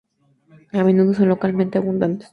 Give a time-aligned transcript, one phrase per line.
[0.73, 2.29] A menudo son localmente abundantes.